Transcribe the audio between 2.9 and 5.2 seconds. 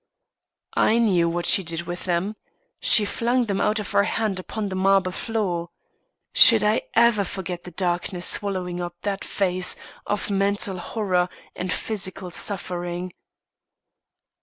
flung them out of her hand upon the marble